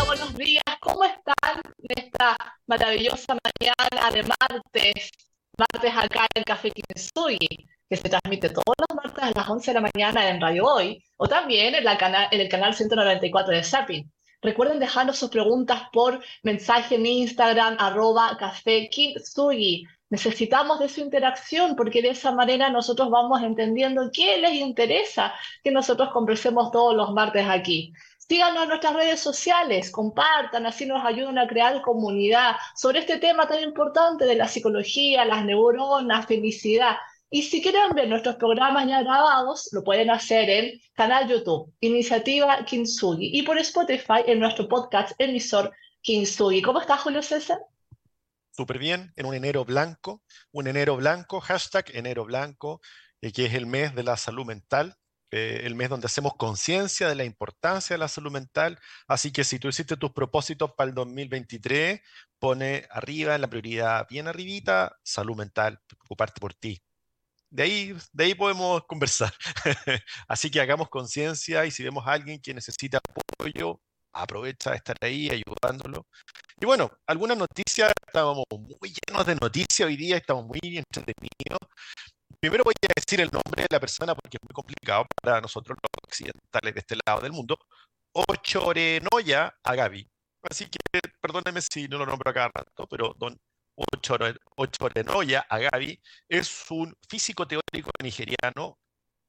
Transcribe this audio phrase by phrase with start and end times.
[0.00, 0.62] Hola, buenos días.
[0.80, 2.34] ¿Cómo están en esta
[2.66, 5.10] maravillosa mañana de martes?
[5.58, 9.74] Martes acá en Café Kinsugi, que se transmite todos los martes a las 11 de
[9.74, 13.62] la mañana en Radio Hoy, o también en, la canal, en el canal 194 de
[13.62, 14.10] Zapping.
[14.40, 19.84] Recuerden dejarnos sus preguntas por mensaje en Instagram, arroba Café Kinsugi.
[20.08, 25.70] Necesitamos de su interacción porque de esa manera nosotros vamos entendiendo qué les interesa que
[25.70, 27.92] nosotros conversemos todos los martes aquí.
[28.30, 33.48] Síganos en nuestras redes sociales, compartan, así nos ayudan a crear comunidad sobre este tema
[33.48, 36.94] tan importante de la psicología, las neuronas, felicidad.
[37.28, 42.64] Y si quieren ver nuestros programas ya grabados, lo pueden hacer en canal YouTube, Iniciativa
[42.64, 46.62] Kintsugi, y por Spotify en nuestro podcast emisor Kintsugi.
[46.62, 47.58] ¿Cómo está Julio César?
[48.52, 52.80] Súper bien, en un enero blanco, un enero blanco, hashtag enero blanco,
[53.22, 54.99] eh, que es el mes de la salud mental.
[55.32, 58.78] Eh, el mes donde hacemos conciencia de la importancia de la salud mental.
[59.06, 62.00] Así que si tú hiciste tus propósitos para el 2023,
[62.38, 66.82] pone arriba en la prioridad, bien arribita, salud mental, preocuparte por ti.
[67.50, 69.32] De ahí, de ahí podemos conversar.
[70.28, 73.80] Así que hagamos conciencia y si vemos a alguien que necesita apoyo,
[74.12, 76.06] aprovecha de estar ahí ayudándolo.
[76.60, 81.58] Y bueno, algunas noticias, estábamos muy llenos de noticias hoy día, estamos muy entretenidos.
[82.40, 85.76] Primero voy a decir el nombre de la persona porque es muy complicado para nosotros
[85.82, 87.58] los occidentales de este lado del mundo.
[88.12, 90.10] Ochorenoya Agavi.
[90.50, 90.78] Así que
[91.20, 93.38] perdónenme si no lo nombro cada rato, pero don
[94.56, 98.78] Ochorenoya Agavi es un físico teórico nigeriano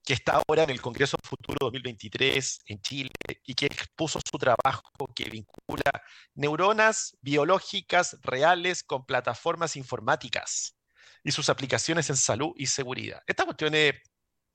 [0.06, 3.12] que está ahora en el Congreso Futuro 2023 en Chile
[3.44, 5.92] y que expuso su trabajo que vincula
[6.34, 10.76] neuronas biológicas reales con plataformas informáticas
[11.23, 13.22] y sus aplicaciones en salud y seguridad.
[13.27, 13.95] Esta cuestión es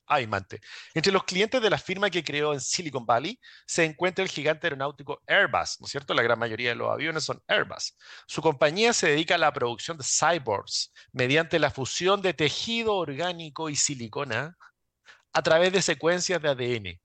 [0.07, 0.61] aimante.
[0.93, 4.67] Entre los clientes de la firma que creó en Silicon Valley se encuentra el gigante
[4.67, 6.13] aeronáutico Airbus, ¿no es cierto?
[6.13, 7.95] La gran mayoría de los aviones son Airbus.
[8.25, 13.69] Su compañía se dedica a la producción de cyborgs mediante la fusión de tejido orgánico
[13.69, 14.57] y silicona
[15.33, 16.99] a través de secuencias de ADN.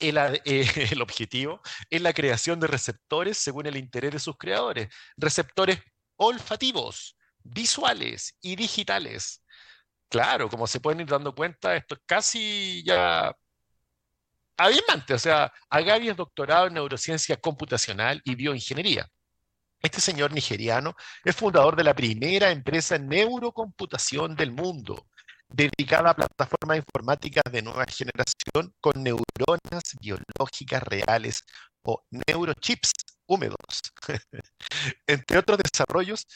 [0.00, 0.18] El,
[0.92, 5.78] el, objetivo es la creación de receptores según el interés de sus creadores, receptores
[6.16, 9.42] olfativos, visuales y digitales.
[10.08, 13.34] Claro, como se pueden ir dando cuenta, esto es casi ya
[14.56, 15.14] alarmante.
[15.14, 19.08] O sea, Agavi es doctorado en neurociencia computacional y bioingeniería.
[19.82, 20.94] Este señor nigeriano
[21.24, 25.06] es fundador de la primera empresa en neurocomputación del mundo,
[25.48, 31.42] dedicada a plataformas informáticas de nueva generación con neuronas biológicas reales
[31.82, 32.92] o neurochips
[33.26, 33.82] húmedos.
[35.06, 36.26] Entre otros desarrollos,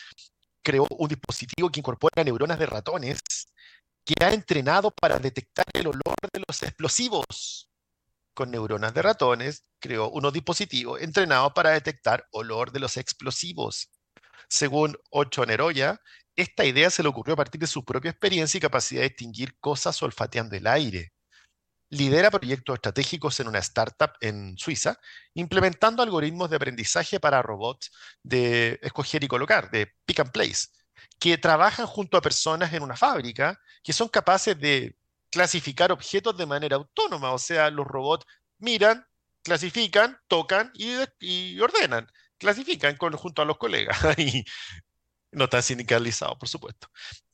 [0.69, 3.23] creó un dispositivo que incorpora neuronas de ratones
[4.05, 7.71] que ha entrenado para detectar el olor de los explosivos.
[8.35, 13.91] Con neuronas de ratones, creó unos dispositivos entrenados para detectar olor de los explosivos.
[14.47, 16.03] Según Ocho Neroya,
[16.37, 19.59] esta idea se le ocurrió a partir de su propia experiencia y capacidad de distinguir
[19.61, 21.13] cosas olfateando el aire
[21.91, 24.99] lidera proyectos estratégicos en una startup en Suiza,
[25.35, 27.91] implementando algoritmos de aprendizaje para robots
[28.23, 30.69] de escoger y colocar, de pick and place,
[31.19, 34.97] que trabajan junto a personas en una fábrica que son capaces de
[35.31, 38.27] clasificar objetos de manera autónoma, o sea, los robots
[38.59, 39.07] miran,
[39.43, 42.07] clasifican, tocan y, ordenan,
[42.39, 43.99] clasifican junto a los colegas.
[44.19, 44.45] Y
[45.31, 46.89] no están sindicalizados, por supuesto.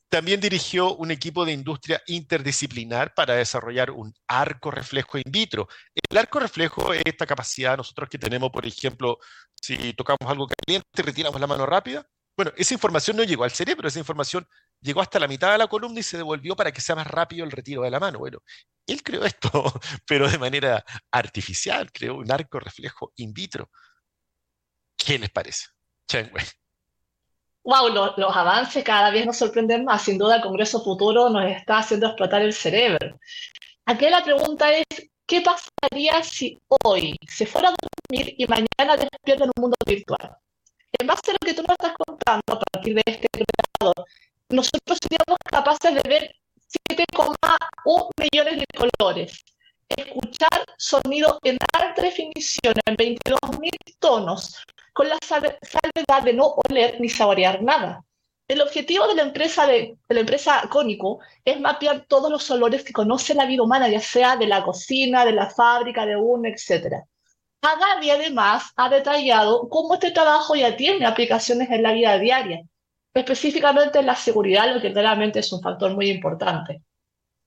[0.09, 5.67] También dirigió un equipo de industria interdisciplinar para desarrollar un arco reflejo in vitro.
[6.09, 9.17] El arco reflejo es esta capacidad nosotros que tenemos, por ejemplo,
[9.55, 12.07] si tocamos algo caliente, retiramos la mano rápida.
[12.37, 14.47] Bueno, esa información no llegó al cerebro, esa información
[14.81, 17.45] llegó hasta la mitad de la columna y se devolvió para que sea más rápido
[17.45, 18.19] el retiro de la mano.
[18.19, 18.39] Bueno,
[18.85, 19.49] él creó esto,
[20.07, 23.69] pero de manera artificial, creó un arco reflejo in vitro.
[24.97, 25.67] ¿Qué les parece?
[26.07, 26.31] Chen
[27.65, 30.03] wow, los avances cada vez nos sorprenden más.
[30.03, 33.19] Sin duda, el Congreso Futuro nos está haciendo explotar el cerebro.
[33.85, 34.85] Aquí la pregunta es,
[35.25, 37.75] ¿qué pasaría si hoy se fuera a
[38.09, 40.37] dormir y mañana despierta en un mundo virtual?
[40.97, 44.05] En base a lo que tú nos estás contando a partir de este creador,
[44.49, 46.35] nosotros seríamos capaces de ver
[46.89, 49.43] 7,1 millones de colores,
[49.89, 53.69] escuchar sonido en alta definición en 22.000
[53.99, 54.55] tonos,
[54.95, 58.05] con la salvedad de no oler ni saborear nada.
[58.47, 62.93] El objetivo de la empresa de, la empresa Cónico es mapear todos los olores que
[62.93, 67.03] conoce la vida humana, ya sea de la cocina, de la fábrica, de uno, etc.
[67.61, 72.61] Agavi además ha detallado cómo este trabajo ya tiene aplicaciones en la vida diaria,
[73.13, 76.81] específicamente en la seguridad, lo que claramente es un factor muy importante.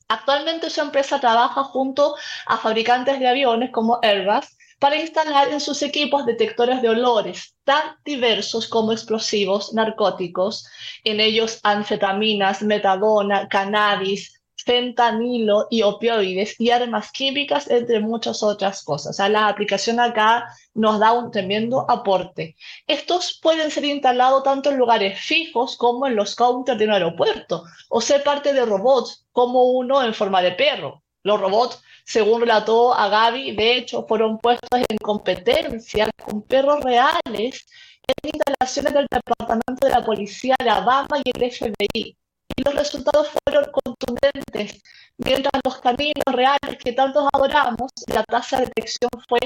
[0.07, 2.15] Actualmente su empresa trabaja junto
[2.45, 7.97] a fabricantes de aviones como Airbus para instalar en sus equipos detectores de olores tan
[8.05, 10.67] diversos como explosivos, narcóticos,
[11.05, 14.39] en ellos anfetaminas, metadona, cannabis,
[14.69, 19.19] fentanilo y opioides y armas químicas, entre muchas otras cosas.
[19.19, 20.45] O la aplicación acá
[20.75, 22.55] nos da un tremendo aporte.
[22.87, 27.65] Estos pueden ser instalados tanto en lugares fijos como en los counters de un aeropuerto,
[27.89, 31.03] o ser parte de robots, como uno en forma de perro.
[31.23, 37.67] Los robots, según relató a Gaby, de hecho, fueron puestos en competencia con perros reales
[38.07, 42.17] en instalaciones del Departamento de la Policía de Alabama y el FBI
[42.57, 44.83] y los resultados fueron contundentes.
[45.19, 49.41] Mientras los caminos reales que tantos adoramos, la tasa de detección fue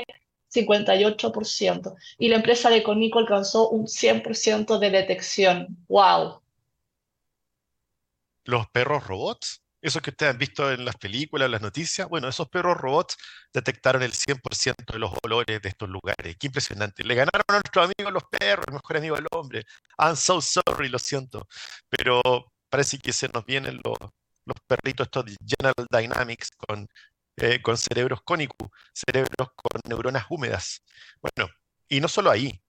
[0.55, 1.97] 58%.
[2.19, 5.67] Y la empresa de Conico alcanzó un 100% de detección.
[5.89, 6.41] ¡Wow!
[8.45, 12.29] Los perros robots, esos que ustedes han visto en las películas, en las noticias, bueno,
[12.29, 13.17] esos perros robots
[13.53, 16.37] detectaron el 100% de los olores de estos lugares.
[16.39, 17.05] Qué impresionante.
[17.05, 19.65] Le ganaron a nuestros amigos los perros, el mejor amigo del hombre.
[19.99, 21.49] I'm so sorry, lo siento.
[21.89, 22.23] Pero
[22.71, 23.99] parece que se nos vienen los,
[24.45, 26.89] los perritos estos de General Dynamics con,
[27.37, 30.83] eh, con cerebros cónicos, cerebros con neuronas húmedas.
[31.21, 31.51] Bueno,
[31.89, 32.63] y no solo ahí,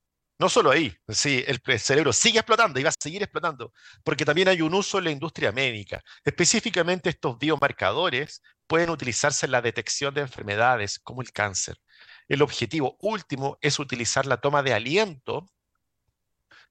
[0.43, 3.71] no solo ahí, sí, el, cerebro sigue explotando y va a seguir explotando,
[4.03, 6.03] porque también hay un uso en la industria médica.
[6.25, 11.77] Específicamente estos biomarcadores pueden utilizarse en la detección de enfermedades como el cáncer.
[12.27, 15.49] El objetivo último es utilizar la toma de aliento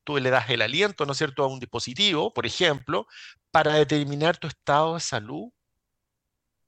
[0.05, 3.07] tú le das el aliento, ¿no es cierto?, a un dispositivo, por ejemplo,
[3.51, 5.51] para determinar tu estado de salud.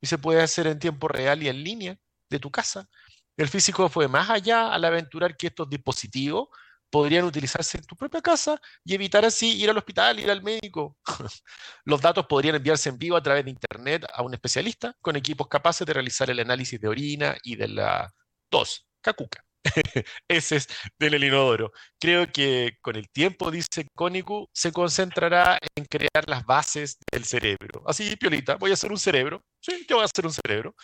[0.00, 1.98] Y se puede hacer en tiempo real y en línea
[2.30, 2.88] de tu casa.
[3.36, 6.48] El físico fue más allá al aventurar que estos dispositivos
[6.94, 10.96] podrían utilizarse en tu propia casa y evitar así ir al hospital, ir al médico.
[11.84, 15.48] Los datos podrían enviarse en vivo a través de Internet a un especialista con equipos
[15.48, 18.14] capaces de realizar el análisis de orina y de la
[18.48, 19.43] tos, cacuca.
[20.28, 20.68] Ese es
[20.98, 21.72] del inodoro.
[21.98, 27.82] Creo que con el tiempo, dice Cónico, se concentrará en crear las bases del cerebro.
[27.86, 29.42] Así, Piolita, voy a hacer un cerebro.
[29.60, 30.74] Sí, yo voy a hacer un cerebro.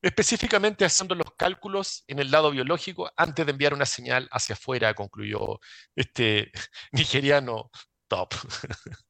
[0.00, 4.94] Específicamente haciendo los cálculos en el lado biológico antes de enviar una señal hacia afuera,
[4.94, 5.58] concluyó
[5.96, 6.52] este
[6.92, 7.70] nigeriano
[8.08, 8.34] top.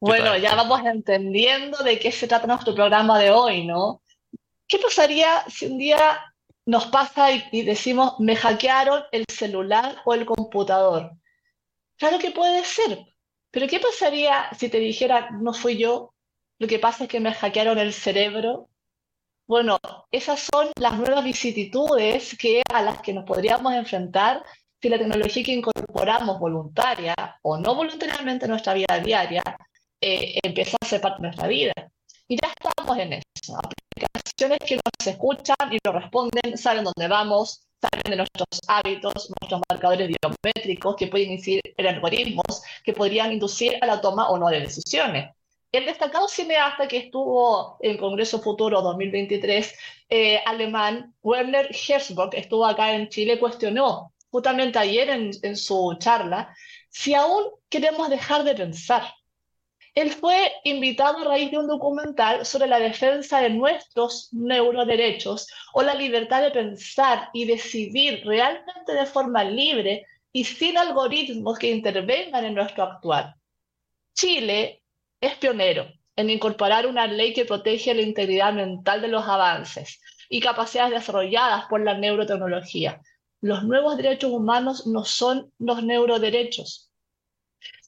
[0.00, 4.02] Bueno, ya vamos entendiendo de qué se trata nuestro programa de hoy, ¿no?
[4.68, 6.20] ¿Qué pasaría si un día
[6.66, 11.12] nos pasa y, decimos, me hackearon el celular o el computador.
[11.96, 13.06] Claro que puede ser,
[13.50, 16.14] pero ¿qué pasaría si te dijera, no fui yo,
[16.58, 18.68] lo que pasa es que me hackearon el cerebro?
[19.46, 19.78] Bueno,
[20.10, 24.42] esas son las nuevas vicisitudes que, a las que nos podríamos enfrentar
[24.80, 29.42] si la tecnología que incorporamos voluntaria o no voluntariamente en nuestra vida diaria
[30.00, 31.72] eh, empieza a ser parte de nuestra vida.
[32.28, 33.58] Y ya estamos en eso
[33.94, 39.60] aplicaciones que nos escuchan y nos responden, saben dónde vamos, saben de nuestros hábitos, nuestros
[39.68, 44.48] marcadores biométricos que pueden incidir en algoritmos que podrían inducir a la toma o no
[44.48, 45.34] de decisiones.
[45.70, 49.74] El destacado cineasta que estuvo en Congreso Futuro 2023,
[50.08, 56.54] eh, alemán, Werner Herzog, estuvo acá en Chile, cuestionó justamente ayer en, en su charla
[56.88, 59.12] si aún queremos dejar de pensar
[59.94, 65.82] él fue invitado a raíz de un documental sobre la defensa de nuestros neuroderechos o
[65.82, 72.44] la libertad de pensar y decidir realmente de forma libre y sin algoritmos que intervengan
[72.44, 73.36] en nuestro actuar.
[74.14, 74.82] Chile
[75.20, 75.86] es pionero
[76.16, 81.66] en incorporar una ley que protege la integridad mental de los avances y capacidades desarrolladas
[81.66, 83.00] por la neurotecnología.
[83.40, 86.90] Los nuevos derechos humanos no son los neuroderechos,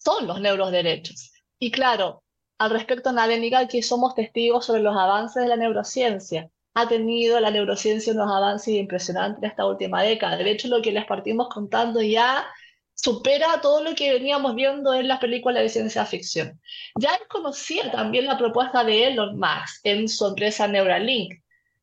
[0.04, 1.32] son los neuroderechos.
[1.58, 2.22] Y claro,
[2.58, 6.50] al respecto nadie niega que somos testigos sobre los avances de la neurociencia.
[6.75, 10.36] Ha tenido la neurociencia unos avances impresionantes en esta última década.
[10.36, 12.46] De hecho, lo que les partimos contando ya
[12.94, 16.60] supera todo lo que veníamos viendo en las películas de ciencia ficción.
[16.98, 21.40] Ya él conocía también la propuesta de Elon Musk en su empresa Neuralink,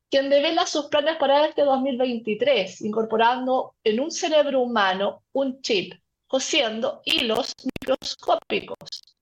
[0.08, 5.94] quien devela sus planes para este 2023, incorporando en un cerebro humano un chip,
[6.28, 9.13] cosiendo hilos microscópicos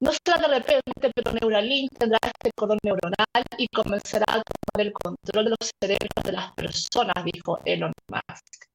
[0.00, 4.92] no será de repente, pero Neuralink tendrá este cordón neuronal y comenzará a tomar el
[4.92, 8.66] control de los cerebros de las personas, dijo Elon Musk,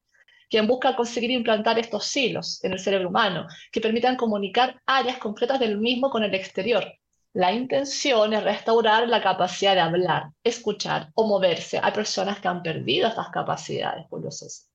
[0.50, 5.60] quien busca conseguir implantar estos hilos en el cerebro humano que permitan comunicar áreas concretas
[5.60, 6.94] del mismo con el exterior.
[7.34, 12.62] La intención es restaurar la capacidad de hablar, escuchar o moverse a personas que han
[12.62, 14.73] perdido estas capacidades, César.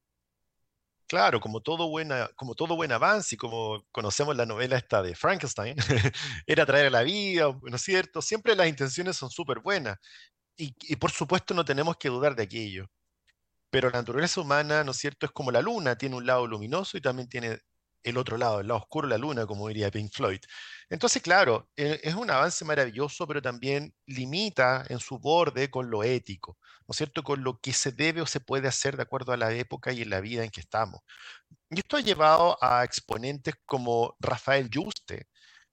[1.11, 5.15] Claro, como todo, buena, como todo buen avance y como conocemos la novela esta de
[5.15, 5.75] Frankenstein,
[6.47, 8.21] era traer a la vida, ¿no es cierto?
[8.21, 9.97] Siempre las intenciones son súper buenas
[10.57, 12.87] y, y, por supuesto no tenemos que dudar de aquello.
[13.71, 16.99] Pero la naturaleza humana, ¿no es cierto?, es como la luna, tiene un lado luminoso
[16.99, 17.59] y también tiene
[18.03, 20.41] el otro lado, el lado oscuro la luna, como diría Pink Floyd.
[20.91, 26.03] Entonces, claro, e, es un avance maravilloso, pero también limita en su borde con lo
[26.05, 29.33] ético, ¿no es cierto?, con lo que se debe o se puede hacer de acuerdo
[29.33, 31.01] a la época y en la vida en que estamos.
[31.71, 35.27] Y esto ha llevado a exponentes como Rafael Yuste,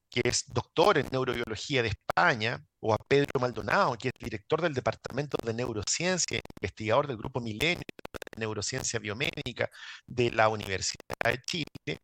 [0.09, 4.73] que es doctor en neurobiología de España, o a Pedro Maldonado, que es director del
[4.73, 7.83] Departamento de Neurociencia, investigador del Grupo Milenio
[8.31, 9.69] de Neurociencia Biomédica
[10.05, 11.99] de la Universidad de Chile,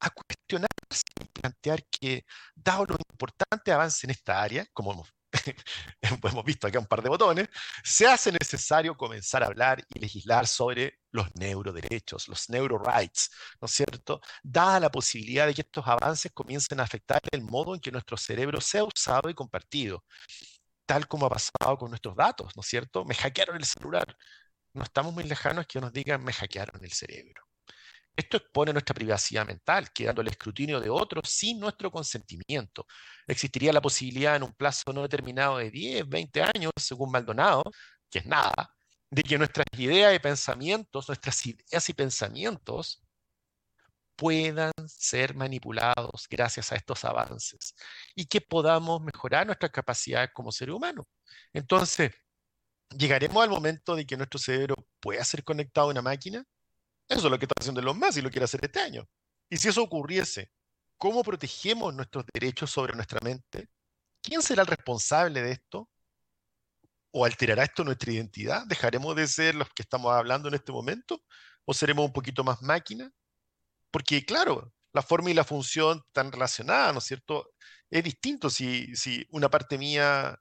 [0.00, 5.14] a cuestionarse y plantear que, dado lo importante avance en esta área, como hemos,
[6.00, 7.48] hemos visto acá un par de botones,
[7.84, 13.30] se hace necesario comenzar a hablar y legislar sobre los neuroderechos, los neurorights,
[13.60, 14.20] ¿no es cierto?
[14.42, 18.16] Dada la posibilidad de que estos avances comiencen a afectar el modo en que nuestro
[18.16, 20.04] cerebro sea usado y compartido,
[20.86, 23.04] tal como ha pasado con nuestros datos, ¿no es cierto?
[23.04, 24.16] Me hackearon el celular.
[24.74, 27.49] No estamos muy lejanos que nos digan me hackearon el cerebro.
[28.16, 32.86] Esto expone nuestra privacidad mental, quedando el escrutinio de otros sin nuestro consentimiento.
[33.26, 37.62] Existiría la posibilidad en un plazo no determinado de 10, 20 años, según Maldonado,
[38.10, 38.74] que es nada,
[39.10, 43.02] de que nuestras ideas y pensamientos, nuestras ideas y pensamientos
[44.16, 47.74] puedan ser manipulados gracias a estos avances
[48.14, 51.08] y que podamos mejorar nuestras capacidades como ser humano.
[51.54, 52.12] Entonces,
[52.90, 56.44] ¿llegaremos al momento de que nuestro cerebro pueda ser conectado a una máquina?
[57.10, 59.04] Eso es lo que está haciendo Elon Musk y lo quiere hacer este año.
[59.50, 60.52] Y si eso ocurriese,
[60.96, 63.68] ¿cómo protegemos nuestros derechos sobre nuestra mente?
[64.22, 65.90] ¿Quién será el responsable de esto?
[67.10, 68.64] ¿O alterará esto nuestra identidad?
[68.66, 71.20] ¿Dejaremos de ser los que estamos hablando en este momento?
[71.64, 73.10] ¿O seremos un poquito más máquina?
[73.90, 77.50] Porque, claro, la forma y la función están relacionadas, ¿no es cierto?
[77.90, 80.38] Es distinto si, si una parte mía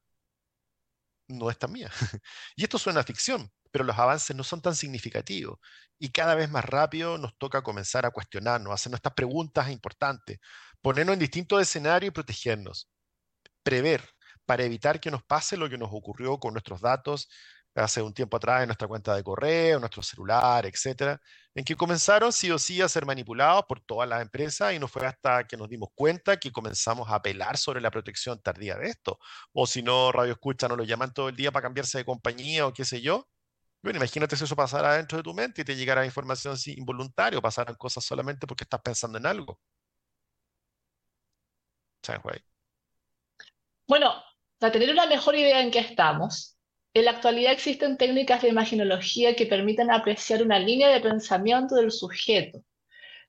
[1.29, 1.89] no es tan mía.
[2.55, 5.59] y esto suena a ficción, pero los avances no son tan significativos
[5.99, 10.39] y cada vez más rápido nos toca comenzar a cuestionarnos, hacer nuestras preguntas importantes,
[10.81, 12.89] ponernos en distintos escenarios y protegernos,
[13.63, 14.03] prever
[14.45, 17.29] para evitar que nos pase lo que nos ocurrió con nuestros datos
[17.75, 21.21] hace un tiempo atrás en nuestra cuenta de correo, nuestro celular, etcétera,
[21.55, 24.88] en que comenzaron sí o sí a ser manipulados por todas las empresas y no
[24.88, 28.88] fue hasta que nos dimos cuenta que comenzamos a apelar sobre la protección tardía de
[28.88, 29.19] esto.
[29.53, 32.67] O si no, Radio Escucha no lo llaman todo el día para cambiarse de compañía
[32.67, 33.27] o qué sé yo,
[33.81, 37.39] bueno, imagínate si eso pasara dentro de tu mente y te llegara información así involuntaria
[37.39, 39.59] o pasaran cosas solamente porque estás pensando en algo.
[43.88, 44.13] Bueno,
[44.57, 46.57] para tener una mejor idea en qué estamos,
[46.93, 51.91] en la actualidad existen técnicas de imaginología que permiten apreciar una línea de pensamiento del
[51.91, 52.63] sujeto,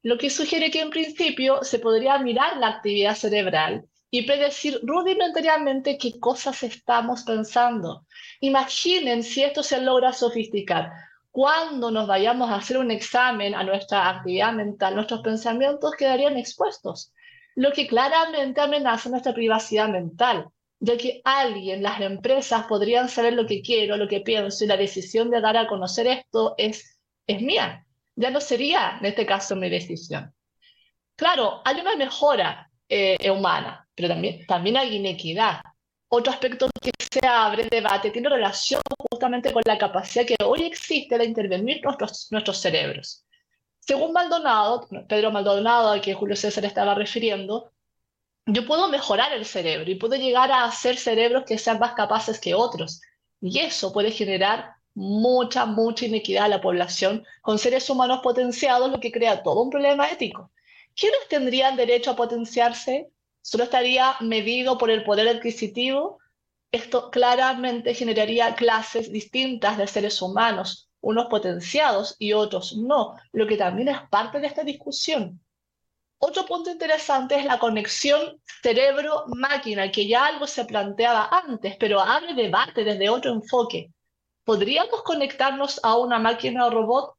[0.02, 5.97] lo que sugiere que en principio se podría mirar la actividad cerebral y predecir rudimentariamente
[5.97, 8.07] qué cosas estamos pensando.
[8.40, 10.93] Imaginen si esto se logra sofisticar.
[11.31, 17.12] Cuando nos vayamos a hacer un examen a nuestra actividad mental, nuestros pensamientos quedarían expuestos,
[17.55, 20.49] lo que claramente amenaza nuestra privacidad mental,
[20.81, 24.76] ya que alguien, las empresas podrían saber lo que quiero, lo que pienso y la
[24.76, 27.87] decisión de dar a conocer esto es, es mía.
[28.17, 30.35] Ya no sería, en este caso, mi decisión.
[31.17, 35.61] Claro, hay una mejora eh, humana, pero también, también hay inequidad.
[36.09, 38.80] Otro aspecto que se abre debate tiene relación
[39.11, 43.26] justamente con la capacidad que hoy existe de intervenir nuestros, nuestros cerebros.
[43.78, 47.73] Según Maldonado, Pedro Maldonado, a quien Julio César estaba refiriendo,
[48.47, 52.40] yo puedo mejorar el cerebro y puedo llegar a hacer cerebros que sean más capaces
[52.40, 53.02] que otros.
[53.42, 58.99] Y eso puede generar mucha, mucha inequidad a la población con seres humanos potenciados, lo
[58.99, 60.50] que crea todo un problema ético.
[61.00, 63.11] ¿quiénes tendrían derecho a potenciarse?
[63.42, 66.18] ¿Solo estaría medido por el poder adquisitivo?
[66.73, 73.56] Esto claramente generaría clases distintas de seres humanos, unos potenciados y otros no, lo que
[73.56, 75.40] también es parte de esta discusión.
[76.18, 82.35] Otro punto interesante es la conexión cerebro-máquina, que ya algo se planteaba antes, pero abre
[82.35, 83.90] debate desde otro enfoque.
[84.44, 87.14] ¿Podríamos conectarnos a una máquina o robot?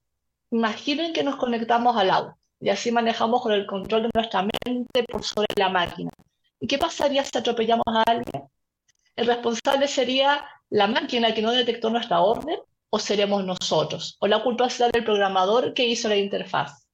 [0.52, 5.04] Imaginen que nos conectamos al auto y así manejamos con el control de nuestra mente
[5.10, 6.12] por sobre la máquina.
[6.60, 8.44] ¿Y qué pasaría si atropellamos a alguien?
[9.16, 12.60] ¿El responsable sería la máquina que no detectó nuestra orden
[12.92, 14.16] o seremos nosotros?
[14.20, 16.86] ¿O la culpa será del programador que hizo la interfaz?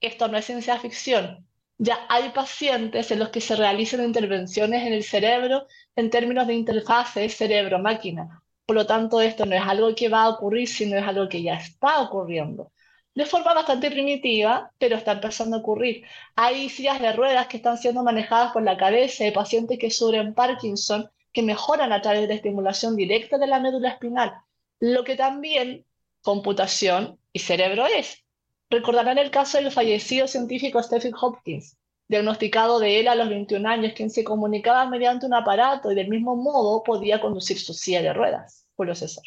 [0.00, 1.44] Esto no es ciencia ficción.
[1.78, 5.66] Ya hay pacientes en los que se realizan intervenciones en el cerebro
[5.96, 8.42] en términos de interfaces cerebro-máquina.
[8.64, 11.42] Por lo tanto, esto no es algo que va a ocurrir, sino es algo que
[11.42, 12.70] ya está ocurriendo
[13.14, 16.04] de forma bastante primitiva, pero está empezando a ocurrir.
[16.34, 20.34] Hay sillas de ruedas que están siendo manejadas por la cabeza de pacientes que sufren
[20.34, 24.34] Parkinson, que mejoran a través de estimulación directa de la médula espinal,
[24.80, 25.84] lo que también
[26.22, 28.24] computación y cerebro es.
[28.70, 31.76] Recordarán el caso del fallecido científico Stephen Hopkins,
[32.08, 36.08] diagnosticado de él a los 21 años, quien se comunicaba mediante un aparato y del
[36.08, 38.66] mismo modo podía conducir su silla de ruedas.
[38.76, 39.24] Julio César.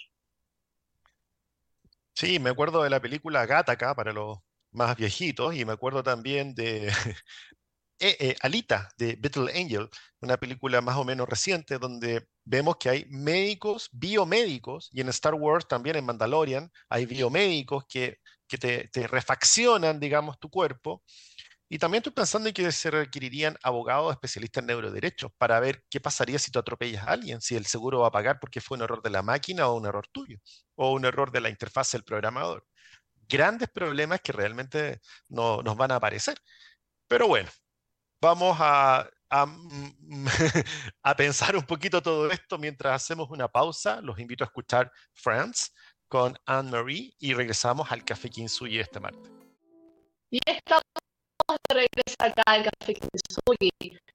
[2.16, 4.38] Sí, me acuerdo de la película Gattaca para los
[4.72, 6.88] más viejitos y me acuerdo también de
[8.00, 9.90] eh, eh, Alita de Battle Angel,
[10.22, 15.36] una película más o menos reciente donde vemos que hay médicos, biomédicos, y en Star
[15.36, 18.18] Wars también en Mandalorian hay biomédicos que,
[18.48, 21.04] que te refaccionan, digamos, tu cuerpo
[21.76, 26.00] y también estoy pensando en que se requerirían abogados especialistas en neuroderechos para ver qué
[26.00, 28.84] pasaría si tú atropellas a alguien, si el seguro va a pagar porque fue un
[28.84, 30.38] error de la máquina o un error tuyo,
[30.76, 32.66] o un error de la interfaz del programador.
[33.28, 36.38] Grandes problemas que realmente no, nos van a aparecer.
[37.10, 37.50] Pero bueno,
[38.22, 39.46] vamos a, a,
[41.04, 44.00] a pensar un poquito todo esto mientras hacemos una pausa.
[44.00, 45.74] Los invito a escuchar Friends
[46.08, 49.30] con Anne-Marie y regresamos al Café Kinsuyi este martes.
[50.32, 50.82] Y esta
[51.48, 53.72] de regreso acá al Café Kintsugi,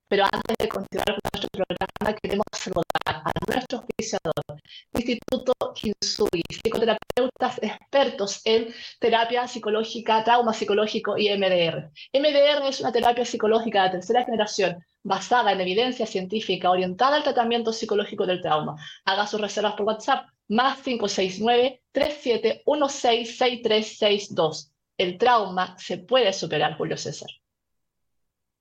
[0.09, 4.45] pero antes de continuar con nuestro programa queremos saludar a nuestro oficiador,
[4.93, 11.91] Instituto Kintsugi, psicoterapeutas expertos en terapia psicológica, trauma psicológico y MDR.
[12.13, 17.73] MDR es una terapia psicológica de tercera generación basada en evidencia científica orientada al tratamiento
[17.73, 18.75] psicológico del trauma.
[19.05, 26.95] Haga sus reservas por WhatsApp más 569 3716 6362 el trauma se puede superar, Julio
[26.99, 27.31] César.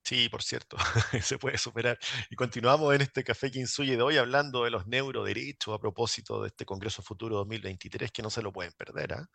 [0.05, 0.77] Sí, por cierto,
[1.21, 1.99] se puede superar.
[2.29, 6.47] Y continuamos en este Café Kinsuye de hoy hablando de los neuroderechos a propósito de
[6.47, 9.15] este Congreso Futuro 2023 que no se lo pueden perder.
[9.15, 9.27] ¿ah?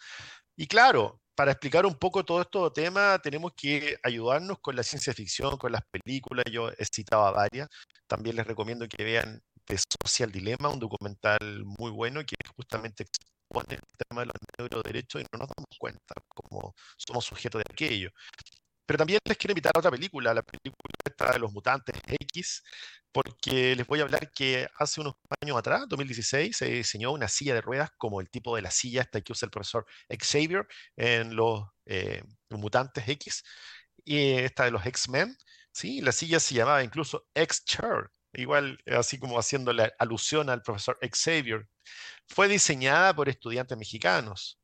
[0.57, 5.13] Y claro, para explicar un poco todo este tema tenemos que ayudarnos con la ciencia
[5.13, 6.47] ficción, con las películas.
[6.51, 7.69] Yo he citado a varias.
[8.07, 13.05] También les recomiendo que vean The Social Dilemma, un documental muy bueno que justamente
[13.61, 18.11] el tema de los neuroderechos y no nos damos cuenta como somos sujetos de aquello.
[18.87, 22.63] Pero también les quiero invitar a otra película, la película de los mutantes X,
[23.13, 27.55] porque les voy a hablar que hace unos años atrás, 2016, se diseñó una silla
[27.55, 31.37] de ruedas como el tipo de la silla esta que usa el profesor Xavier en
[31.37, 33.45] los, eh, mutantes X,
[34.05, 35.37] y esta de los X-Men,
[35.73, 36.01] ¿sí?
[36.01, 41.67] La silla se llamaba incluso X-Chair, igual así como haciéndole alusión al profesor Xavier
[42.29, 44.59] fue diseñada por estudiantes mexicanos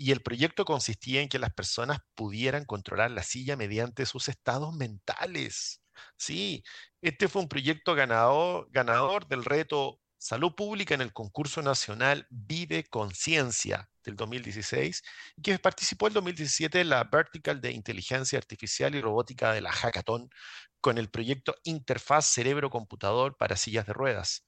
[0.00, 4.74] y el proyecto consistía en que las personas pudieran controlar la silla mediante sus estados
[4.74, 5.82] mentales.
[6.16, 6.64] Sí,
[7.02, 13.90] este fue un proyecto ganador, del reto Salud Pública en el concurso nacional Vive Conciencia
[14.02, 15.02] del 2016,
[15.36, 19.72] y que participó el 2017 en la Vertical de Inteligencia Artificial y Robótica de la
[19.72, 20.30] Hackathon
[20.80, 24.46] con el proyecto Interfaz Cerebro-Computador para Sillas de Ruedas.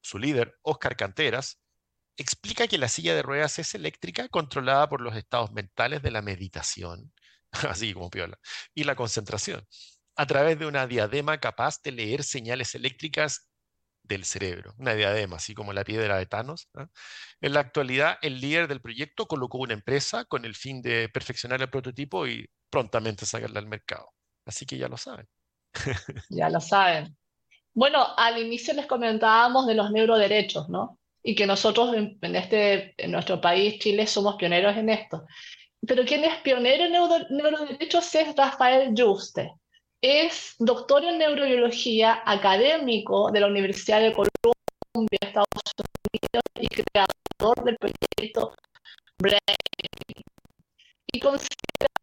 [0.00, 1.60] Su líder, Oscar Canteras,
[2.16, 6.22] explica que la silla de ruedas es eléctrica controlada por los estados mentales de la
[6.22, 7.12] meditación,
[7.68, 8.38] así como piola,
[8.74, 9.66] y la concentración,
[10.16, 13.48] a través de una diadema capaz de leer señales eléctricas
[14.02, 16.68] del cerebro, una diadema, así como la piedra de Thanos.
[17.40, 21.62] En la actualidad, el líder del proyecto colocó una empresa con el fin de perfeccionar
[21.62, 24.10] el prototipo y prontamente sacarla al mercado.
[24.44, 25.26] Así que ya lo saben.
[26.30, 27.16] Ya lo saben.
[27.72, 30.98] Bueno, al inicio les comentábamos de los neuroderechos, ¿no?
[31.24, 35.24] y que nosotros en, este, en nuestro país, Chile, somos pioneros en esto.
[35.86, 39.54] Pero quien es pionero en neuroderechos es Rafael Juste.
[40.02, 45.48] Es doctor en neurobiología, académico de la Universidad de Columbia, Estados
[46.12, 48.54] Unidos, y creador del proyecto
[49.18, 49.38] BRAIN.
[51.10, 51.93] Y considerado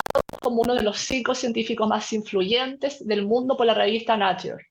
[0.42, 4.66] como uno de los cinco científicos más influyentes del mundo por la revista Nature,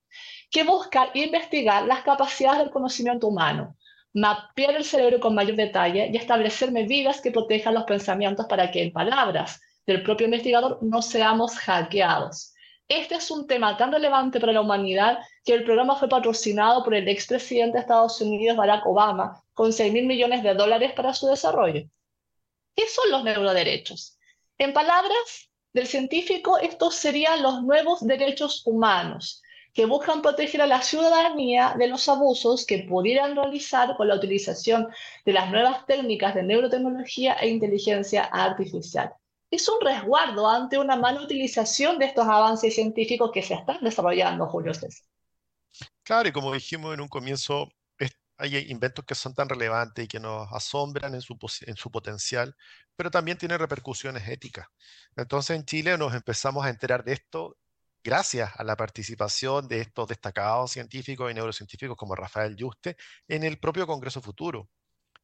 [0.50, 3.76] que busca investigar las capacidades del conocimiento humano,
[4.12, 8.82] mapear el cerebro con mayor detalle y establecer medidas que protejan los pensamientos para que,
[8.82, 12.52] en palabras del propio investigador, no seamos hackeados.
[12.88, 16.94] Este es un tema tan relevante para la humanidad que el programa fue patrocinado por
[16.94, 21.28] el expresidente de Estados Unidos, Barack Obama, con 6 mil millones de dólares para su
[21.28, 21.84] desarrollo.
[22.74, 24.18] ¿Qué son los neuroderechos?
[24.60, 29.42] En palabras del científico, estos serían los nuevos derechos humanos,
[29.72, 34.88] que buscan proteger a la ciudadanía de los abusos que pudieran realizar con la utilización
[35.24, 39.14] de las nuevas técnicas de neurotecnología e inteligencia artificial.
[39.50, 44.46] Es un resguardo ante una mala utilización de estos avances científicos que se están desarrollando,
[44.46, 45.06] Julio César.
[46.02, 47.70] Claro, y como dijimos en un comienzo,
[48.40, 52.56] hay inventos que son tan relevantes y que nos asombran en su, en su potencial,
[52.96, 54.66] pero también tienen repercusiones éticas.
[55.16, 57.56] Entonces en Chile nos empezamos a enterar de esto
[58.02, 62.96] gracias a la participación de estos destacados científicos y neurocientíficos como Rafael Yuste
[63.28, 64.68] en el propio Congreso Futuro.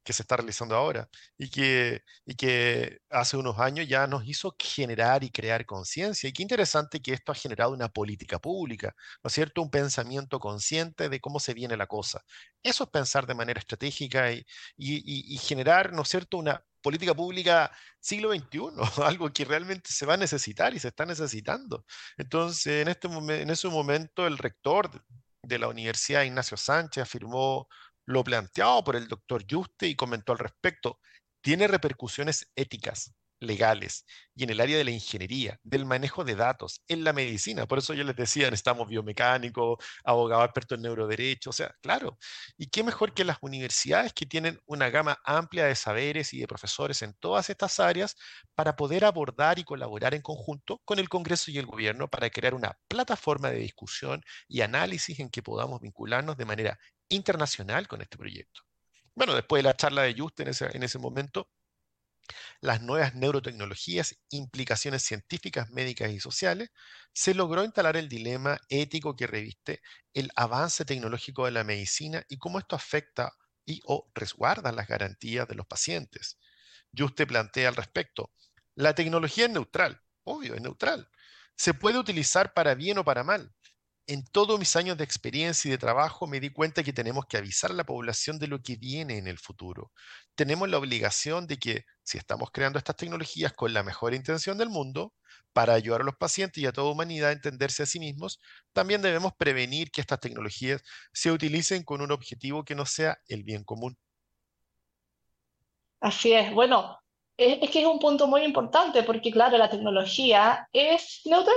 [0.07, 4.55] Que se está realizando ahora y que, y que hace unos años ya nos hizo
[4.59, 6.29] generar y crear conciencia.
[6.29, 9.62] Y qué interesante que esto ha generado una política pública, ¿no es cierto?
[9.62, 12.23] Un pensamiento consciente de cómo se viene la cosa.
[12.62, 17.73] Eso es pensar de manera estratégica y, y, generar, ¿no es cierto?, una política pública
[18.01, 18.61] siglo XXI,
[19.05, 21.85] algo que realmente se va a necesitar y se está necesitando.
[22.16, 24.90] Entonces, en, este en ese momento, el rector
[25.42, 27.69] de la Universidad Ignacio Sánchez afirmó
[28.07, 31.01] lo planteado por el doctor Juste y comentó al respecto.
[31.42, 36.83] Tiene repercusiones éticas, legales y en el área de la ingeniería, del manejo de datos,
[36.88, 37.66] en la medicina.
[37.66, 42.19] Por eso yo les decía, estamos biomecánicos, abogados expertos en neuroderecho, o sea, claro.
[42.57, 46.47] ¿Y qué mejor que las universidades que tienen una gama amplia de saberes y de
[46.47, 48.16] profesores en todas estas áreas
[48.55, 52.55] para poder abordar y colaborar en conjunto con el Congreso y el gobierno para crear
[52.55, 58.16] una plataforma de discusión y análisis en que podamos vincularnos de manera internacional con este
[58.16, 58.62] proyecto.
[59.14, 61.51] Bueno, después de la charla de Just en ese, en ese momento,
[62.61, 66.71] las nuevas neurotecnologías, implicaciones científicas, médicas y sociales,
[67.12, 69.81] se logró instalar el dilema ético que reviste
[70.12, 73.33] el avance tecnológico de la medicina y cómo esto afecta
[73.64, 76.38] y o resguarda las garantías de los pacientes.
[76.97, 78.33] Juste plantea al respecto,
[78.75, 81.09] la tecnología es neutral, obvio, es neutral.
[81.57, 83.55] Se puede utilizar para bien o para mal,
[84.07, 87.37] en todos mis años de experiencia y de trabajo me di cuenta que tenemos que
[87.37, 89.92] avisar a la población de lo que viene en el futuro.
[90.35, 94.69] Tenemos la obligación de que si estamos creando estas tecnologías con la mejor intención del
[94.69, 95.12] mundo,
[95.53, 98.40] para ayudar a los pacientes y a toda humanidad a entenderse a sí mismos,
[98.75, 100.83] también debemos prevenir que estas tecnologías
[101.14, 103.97] se utilicen con un objetivo que no sea el bien común.
[106.01, 106.53] Así es.
[106.53, 106.99] Bueno,
[107.38, 111.57] es, que es un punto muy importante porque, claro, la tecnología es neutral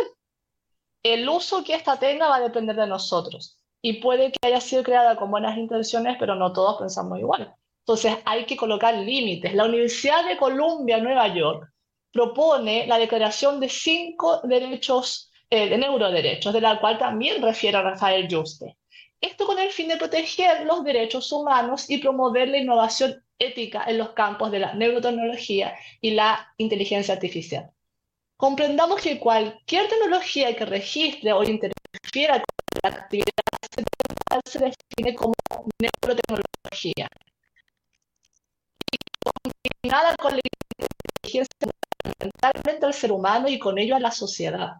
[1.04, 3.58] el uso que ésta tenga va a depender de nosotros.
[3.82, 7.54] Y puede que haya sido creada con buenas intenciones, pero no todos pensamos igual.
[7.82, 9.54] Entonces hay que colocar límites.
[9.54, 11.72] La Universidad de Columbia, Nueva York,
[12.12, 18.28] propone la declaración de cinco derechos, eh, de neuroderechos, de la cual también refiere Rafael
[18.30, 18.78] Juste.
[19.22, 23.98] Esto con el fin de proteger los derechos humanos y promover la innovación ética en
[23.98, 27.72] los campos de la neurotecnología y la inteligencia artificial
[28.40, 33.34] comprendamos que cualquier tecnología que registre o interfiera con la actividad
[33.70, 35.34] cerebral se define como
[35.82, 37.10] neurotecnología.
[38.94, 38.98] Y
[39.84, 41.54] combinada con la inteligencia
[42.02, 44.76] fundamentalmente al ser humano y con ello a la sociedad.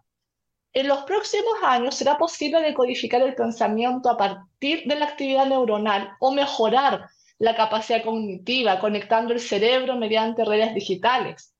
[0.72, 6.12] En los próximos años será posible decodificar el pensamiento a partir de la actividad neuronal
[6.18, 11.52] o mejorar la capacidad cognitiva conectando el cerebro mediante redes digitales.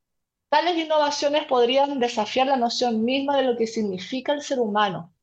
[0.51, 5.15] Tales innovaciones podrían desafiar la noción misma de lo que significa el ser humano.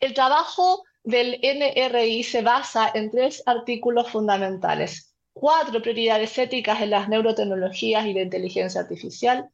[0.00, 5.14] El trabajo del NRI se basa en tres artículos fundamentales.
[5.32, 9.50] Cuatro prioridades éticas en las neurotecnologías y la inteligencia artificial,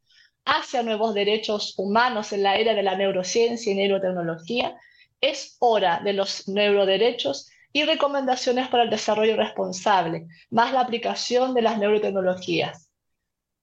[0.46, 4.78] hacia nuevos derechos humanos en la era de la neurociencia y neurotecnología,
[5.20, 11.60] es hora de los neuroderechos y recomendaciones para el desarrollo responsable, más la aplicación de
[11.60, 12.89] las neurotecnologías.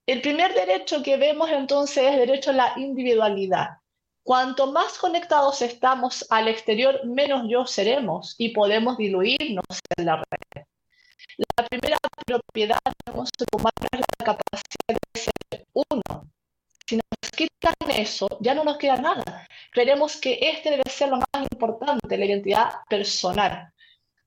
[0.08, 3.80] El primer derecho que vemos entonces es derecho a la individualidad.
[4.24, 9.66] Cuanto más conectados estamos al exterior, menos yo seremos y podemos diluirnos
[9.98, 10.64] en la red.
[11.58, 16.32] La primera propiedad de un ser humano es la capacidad de ser uno.
[16.88, 19.46] Si nos quitan eso, ya no nos queda nada.
[19.72, 23.74] Creemos que este debe ser lo más importante, la identidad personal.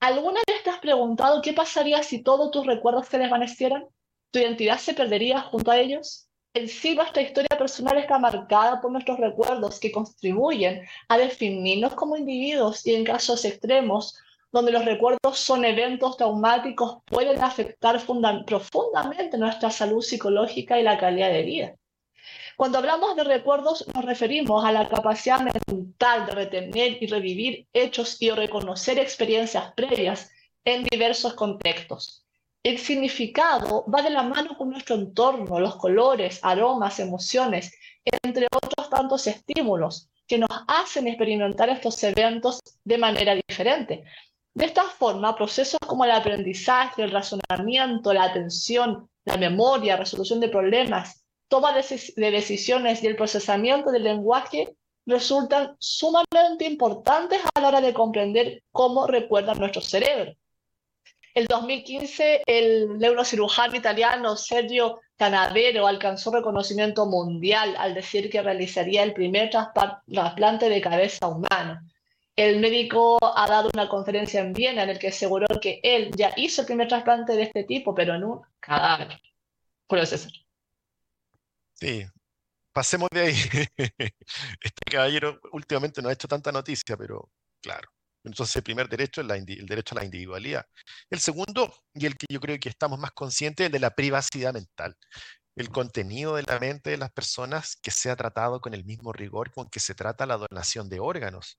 [0.01, 3.87] ¿Alguna vez te has preguntado qué pasaría si todos tus recuerdos se desvanecieran?
[4.33, 6.29] ¿Tu identidad se perdería junto a ellos?
[6.55, 12.17] En sí, nuestra historia personal está marcada por nuestros recuerdos que contribuyen a definirnos como
[12.17, 14.17] individuos y en casos extremos,
[14.53, 18.01] donde los recuerdos son eventos traumáticos, pueden afectar
[18.47, 21.75] profundamente nuestra salud psicológica y la calidad de vida.
[22.57, 28.21] Cuando hablamos de recuerdos nos referimos a la capacidad mental de retener y revivir hechos
[28.21, 30.31] y reconocer experiencias previas
[30.65, 32.27] en diversos contextos.
[32.63, 37.73] El significado va de la mano con nuestro entorno, los colores, aromas, emociones,
[38.23, 44.05] entre otros tantos estímulos que nos hacen experimentar estos eventos de manera diferente.
[44.53, 50.51] De esta forma, procesos como el aprendizaje, el razonamiento, la atención, la memoria, resolución de
[50.51, 57.81] problemas, toma de decisiones y el procesamiento del lenguaje resultan sumamente importantes a la hora
[57.81, 60.35] de comprender cómo recuerda nuestro cerebro.
[61.35, 69.13] El 2015, el neurocirujano italiano Sergio Canavero alcanzó reconocimiento mundial al decir que realizaría el
[69.13, 71.81] primer trasplante de cabeza humano.
[72.37, 76.33] el médico ha dado una conferencia en Viena en el que aseguró que él ya
[76.37, 79.21] hizo el primer trasplante de este tipo, pero en un cadáver.
[79.87, 80.33] Julio César.
[81.75, 82.07] Sí,
[82.73, 83.35] pasemos de ahí.
[84.61, 87.29] Este caballero últimamente no ha hecho tanta noticia, pero
[87.61, 87.91] claro.
[88.25, 90.67] Entonces, el primer derecho es el derecho a la individualidad.
[91.11, 93.91] El segundo, y el que yo creo que estamos más conscientes, es el de la
[93.95, 94.97] privacidad mental.
[95.57, 99.51] El contenido de la mente de las personas que sea tratado con el mismo rigor
[99.53, 101.59] con que se trata la donación de órganos.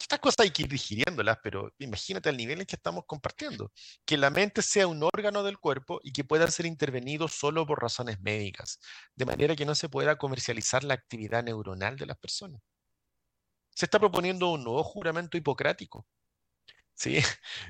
[0.00, 3.72] Estas cosas hay que ir digiriéndolas, pero imagínate el nivel en que estamos compartiendo.
[4.04, 7.80] Que la mente sea un órgano del cuerpo y que pueda ser intervenido solo por
[7.82, 8.80] razones médicas,
[9.14, 12.60] de manera que no se pueda comercializar la actividad neuronal de las personas.
[13.80, 16.06] Se está proponiendo un nuevo juramento hipocrático.
[16.92, 17.18] ¿sí?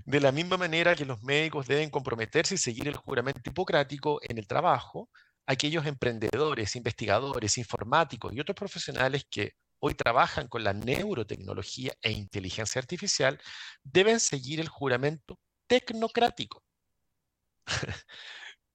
[0.04, 4.36] De la misma manera que los médicos deben comprometerse y seguir el juramento hipocrático en
[4.36, 5.08] el trabajo,
[5.46, 12.80] aquellos emprendedores, investigadores, informáticos y otros profesionales que hoy trabajan con la neurotecnología e inteligencia
[12.80, 13.40] artificial
[13.84, 16.64] deben seguir el juramento tecnocrático.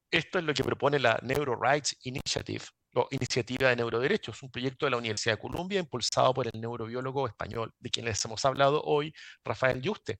[0.09, 2.63] Esto es lo que propone la Neuro Rights Initiative,
[2.95, 7.27] o Iniciativa de Neuroderechos, un proyecto de la Universidad de Columbia impulsado por el neurobiólogo
[7.27, 10.19] español, de quien les hemos hablado hoy, Rafael Yuste,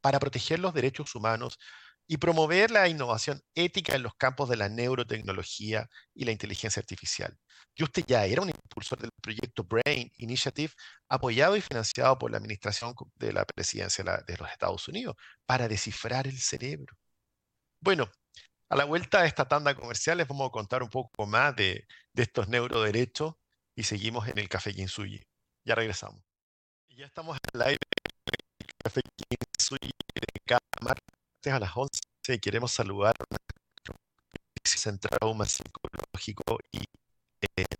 [0.00, 1.58] para proteger los derechos humanos
[2.06, 7.38] y promover la innovación ética en los campos de la neurotecnología y la inteligencia artificial.
[7.76, 10.72] Yuste ya era un impulsor del proyecto Brain Initiative,
[11.08, 16.26] apoyado y financiado por la Administración de la Presidencia de los Estados Unidos, para descifrar
[16.26, 16.94] el cerebro.
[17.80, 18.10] Bueno,
[18.74, 21.86] a la vuelta de esta tanda comercial les vamos a contar un poco más de,
[22.12, 23.34] estos neuroderechos
[23.76, 25.22] y seguimos en el Café Kinsuyi.
[25.64, 26.20] Ya regresamos.
[26.88, 32.72] Ya estamos el aire del Café Kinsuyi de cada martes a las 11 y queremos
[32.72, 33.94] saludar a nuestro
[34.90, 36.82] en trauma psicológico y
[37.56, 37.76] MDR.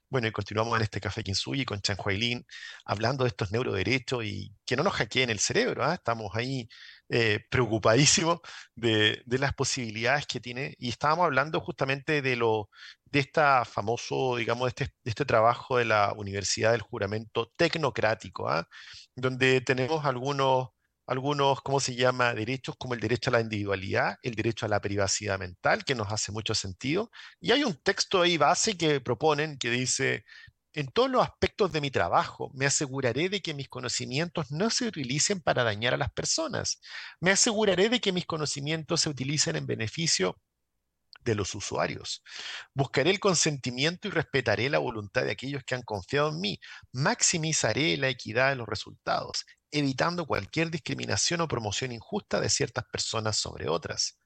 [0.09, 2.47] Bueno, y continuamos en este Café Kinsuyi con Chan Huailin,
[2.85, 5.85] hablando de estos neuroderechos y que no nos hackeen el cerebro.
[5.85, 5.95] ¿ah?
[5.95, 6.69] Estamos ahí
[7.09, 8.39] eh, preocupadísimos
[8.77, 10.75] de, las posibilidades que tiene.
[10.79, 12.71] Y estábamos hablando justamente de, lo,
[13.07, 18.69] de esta famoso, digamos, de este, este trabajo de la Universidad del Juramento Tecnocrático, ¿ah?
[19.17, 20.69] donde tenemos algunos
[21.07, 24.81] algunos, ¿cómo se llama?, derechos como el derecho a la individualidad, el derecho a la
[24.81, 27.11] privacidad mental, que nos hace mucho sentido.
[27.41, 30.25] Y hay un texto ahí base que proponen que dice,
[30.75, 34.87] en todos los aspectos de mi trabajo, me aseguraré de que mis conocimientos no se
[34.87, 36.81] utilicen para dañar a las personas.
[37.21, 40.39] Me aseguraré de que mis conocimientos se utilicen en beneficio
[41.27, 42.23] de los usuarios.
[42.73, 46.59] Buscaré el consentimiento y respetaré la voluntad de aquellos que han confiado en mí.
[46.93, 53.37] Maximizaré la equidad de los resultados evitando cualquier discriminación o promoción injusta de ciertas personas
[53.37, 54.19] sobre otras.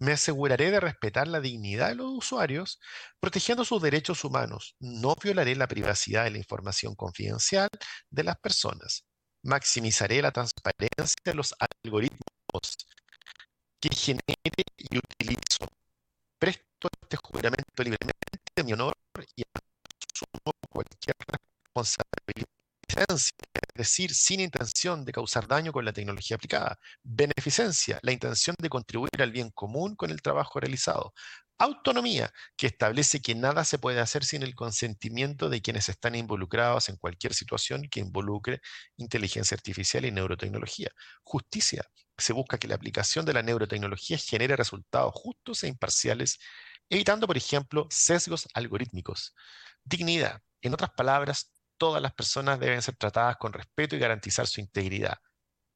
[0.00, 2.78] Me aseguraré de respetar la dignidad de los usuarios,
[3.20, 4.76] protegiendo sus derechos humanos.
[4.78, 7.68] No violaré la privacidad de la información confidencial
[8.08, 9.04] de las personas.
[9.42, 12.20] Maximizaré la transparencia de los algoritmos
[13.80, 15.77] que genere y utilizo.
[16.38, 18.94] Presto este juramento libremente de mi honor
[19.36, 22.58] y asumo cualquier responsabilidad
[23.08, 23.32] es
[23.74, 26.78] decir, sin intención de causar daño con la tecnología aplicada.
[27.02, 31.14] Beneficencia, la intención de contribuir al bien común con el trabajo realizado.
[31.58, 36.88] Autonomía, que establece que nada se puede hacer sin el consentimiento de quienes están involucrados
[36.88, 38.60] en cualquier situación que involucre
[38.96, 40.90] inteligencia artificial y neurotecnología.
[41.22, 41.84] Justicia,
[42.18, 46.38] se busca que la aplicación de la neurotecnología genere resultados justos e imparciales,
[46.90, 49.34] evitando, por ejemplo, sesgos algorítmicos.
[49.84, 54.60] Dignidad, en otras palabras, todas las personas deben ser tratadas con respeto y garantizar su
[54.60, 55.18] integridad.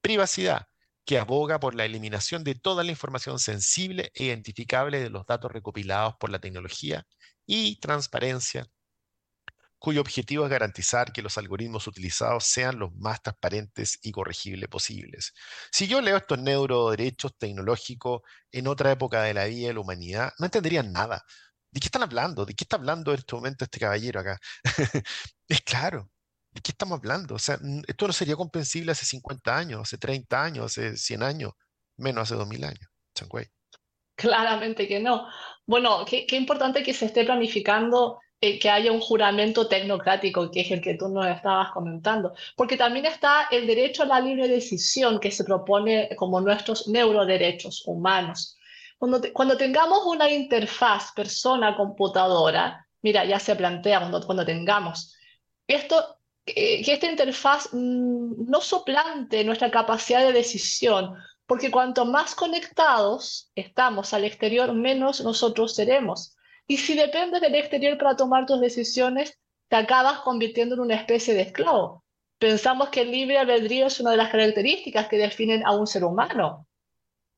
[0.01, 0.67] Privacidad,
[1.05, 5.51] que aboga por la eliminación de toda la información sensible e identificable de los datos
[5.51, 7.07] recopilados por la tecnología.
[7.47, 8.67] Y transparencia,
[9.83, 15.35] cuyo objetivo es garantizar que los algoritmos utilizados sean los más transparentes y corregibles posibles.
[15.73, 20.33] Si yo leo estos neuroderechos tecnológicos en otra época de la vida de la humanidad,
[20.39, 21.25] no entenderían nada.
[21.73, 22.47] ¿De qué están hablando?
[22.47, 24.39] ¿De qué está hablando en este momento este caballero acá?
[25.49, 26.09] es claro.
[26.53, 27.35] ¿De qué estamos hablando?
[27.35, 31.55] O sea, esto no sería comprensible hace 50 años, hace 30 años, hace 100 años,
[31.97, 32.89] menos hace 2000 años.
[34.15, 35.27] Claramente que no.
[35.67, 40.81] Bueno, qué, importante que se esté planificando que haya un juramento tecnocrático, que es el
[40.81, 45.31] que tú nos estabas comentando, porque también está el derecho a la libre decisión que
[45.31, 48.59] se propone como nuestros neuroderechos humanos.
[48.99, 55.15] Cuando, cuando tengamos una interfaz persona-computadora, mira, ya se plantea cuando, cuando tengamos
[55.69, 61.15] esto, eh, que esta interfaz mm, no soplante nuestra capacidad de decisión,
[61.47, 66.37] porque cuanto más conectados estamos al exterior, menos nosotros seremos.
[66.67, 71.35] Y si dependes del exterior para tomar tus decisiones, te acabas convirtiendo en una especie
[71.35, 72.05] de esclavo.
[72.39, 76.05] Pensamos que el libre albedrío es una de las características que definen a un ser
[76.05, 76.67] humano.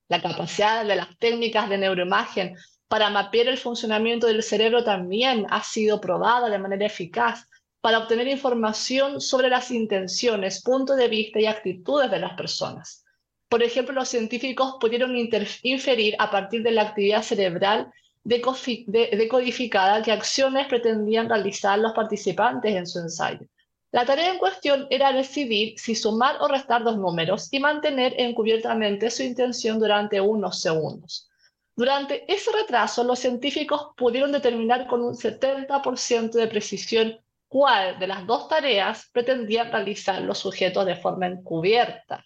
[0.08, 2.56] La capacidad de las técnicas de neuroimagen
[2.88, 7.48] para mapear el funcionamiento del cerebro también ha sido probada de manera eficaz
[7.80, 13.04] para obtener información sobre las intenciones, puntos de vista y actitudes de las personas.
[13.48, 17.92] Por ejemplo, los científicos pudieron inferir a partir de la actividad cerebral
[18.24, 23.46] decodificada qué acciones pretendían realizar los participantes en su ensayo.
[23.92, 29.08] La tarea en cuestión era decidir si sumar o restar dos números y mantener encubiertamente
[29.10, 31.30] su intención durante unos segundos.
[31.76, 38.26] Durante ese retraso, los científicos pudieron determinar con un 70% de precisión cuál de las
[38.26, 42.24] dos tareas pretendían realizar los sujetos de forma encubierta.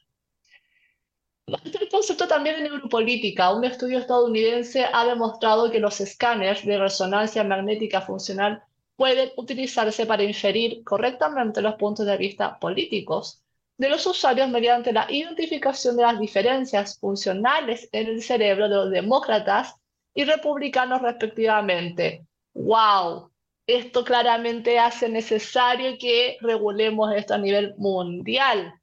[1.91, 3.53] Concepto también de neuropolítica.
[3.53, 8.63] Un estudio estadounidense ha demostrado que los escáneres de resonancia magnética funcional
[8.97, 13.43] pueden utilizarse para inferir correctamente los puntos de vista políticos
[13.79, 18.91] de los usuarios mediante la identificación de las diferencias funcionales en el cerebro de los
[18.91, 19.77] demócratas
[20.15, 22.27] y republicanos respectivamente.
[22.55, 23.31] ¡Wow!
[23.67, 28.78] Esto claramente hace necesario que regulemos esto a nivel mundial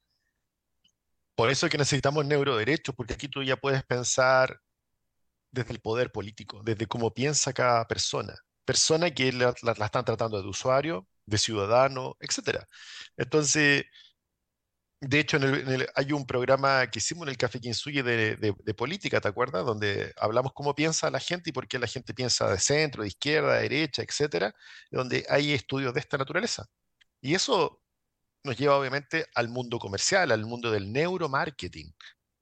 [1.36, 4.60] por eso es que necesitamos neuroderechos, porque aquí tú ya puedes pensar
[5.50, 8.34] desde el poder político, desde cómo piensa cada persona.
[8.64, 12.64] Persona que la, están tratando de usuario, de ciudadano, etc.
[13.16, 13.84] Entonces,
[15.00, 15.38] de hecho,
[15.94, 19.64] hay un programa que hicimos en el Café Kinsuye de, de, política, ¿te acuerdas?
[19.64, 23.08] Donde hablamos cómo piensa la gente y por qué la gente piensa de centro, de
[23.08, 24.54] izquierda, de derecha, etcétera,
[24.90, 26.66] donde hay estudios de esta naturaleza.
[27.20, 27.80] Y eso
[28.46, 31.94] nos lleva obviamente al mundo comercial, al mundo del neuromarketing.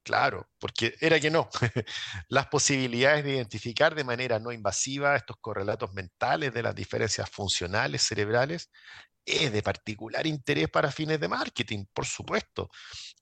[0.05, 1.49] Claro, porque era que no.
[2.29, 8.03] Las posibilidades de identificar de manera no invasiva estos correlatos mentales de las diferencias funcionales
[8.03, 8.71] cerebrales
[9.25, 12.71] es de particular interés para fines de marketing, por supuesto.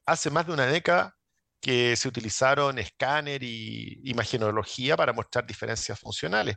[0.06, 1.16] Hace más de una década
[1.60, 6.56] que se utilizaron escáner y imagenología para mostrar diferencias funcionales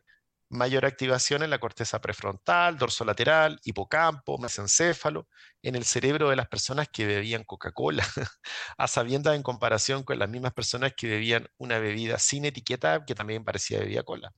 [0.49, 5.27] mayor activación en la corteza prefrontal, dorsolateral, hipocampo, mesencéfalo,
[5.61, 8.05] en el cerebro de las personas que bebían Coca-Cola,
[8.77, 13.15] a sabiendas en comparación con las mismas personas que bebían una bebida sin etiqueta que
[13.15, 14.33] también parecía bebida cola.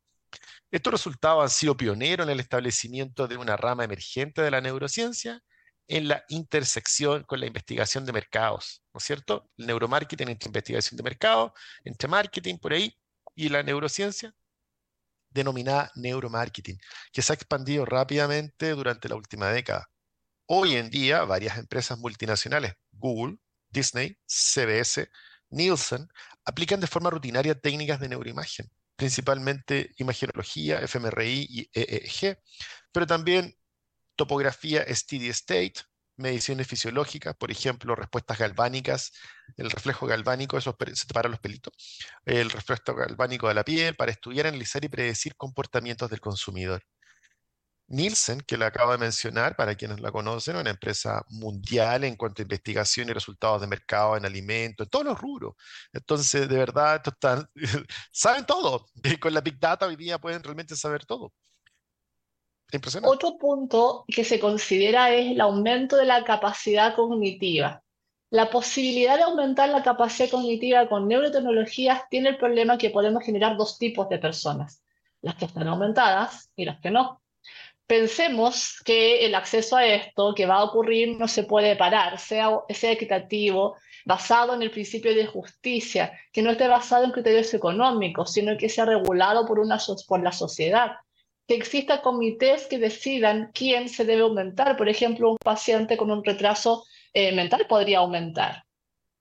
[0.72, 5.42] Estos resultados han sido pioneros en el establecimiento de una rama emergente de la neurociencia
[5.88, 9.50] en la intersección con la investigación de mercados, ¿no es cierto?
[9.58, 11.54] El neuromarketing entre investigación de mercado,
[11.86, 12.94] entre marketing por ahí
[13.36, 14.34] y la neurociencia
[15.38, 16.78] denominada neuromarketing,
[17.12, 19.90] que se ha expandido rápidamente durante la última década.
[20.48, 23.38] Hoy en día, varias empresas multinacionales, Google,
[23.70, 25.10] Disney, CBS,
[25.50, 26.08] Nielsen,
[26.44, 32.40] aplican de forma rutinaria técnicas de neuroimagen, principalmente imagenología, fMRI y EEG,
[32.92, 33.56] pero también
[34.16, 35.76] topografía steady state,
[36.18, 39.12] mediciones fisiológicas, por ejemplo, respuestas galvánicas,
[39.56, 41.74] el reflejo galvánico, eso se para los pelitos,
[42.26, 46.84] el reflejo galvánico de la piel, para estudiar, analizar y predecir comportamientos del consumidor.
[47.90, 52.42] Nielsen, que le acabo de mencionar, para quienes la conocen, una empresa mundial en cuanto
[52.42, 55.54] a investigación y resultados de mercado en alimentos, en todos los rubros.
[55.94, 57.02] Entonces, de verdad,
[58.12, 58.88] saben todo.
[59.22, 61.34] Con la Big Data hoy día pueden realmente saber todo.
[63.04, 67.82] Otro punto que se considera es el aumento de la capacidad cognitiva.
[68.30, 73.56] La posibilidad de aumentar la capacidad cognitiva con neurotecnologías tiene el problema que podemos generar
[73.56, 74.84] dos tipos de personas,
[75.22, 77.22] las que están aumentadas y las que no.
[77.86, 82.50] Pensemos que el acceso a esto que va a ocurrir no se puede parar, sea,
[82.68, 88.34] sea equitativo, basado en el principio de justicia, que no esté basado en criterios económicos,
[88.34, 90.98] sino que sea regulado por, una, por la sociedad
[91.48, 94.76] que exista comités que decidan quién se debe aumentar.
[94.76, 98.64] Por ejemplo, un paciente con un retraso eh, mental podría aumentar.